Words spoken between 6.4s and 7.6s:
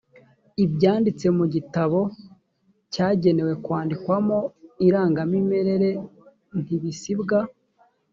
ntibisibwa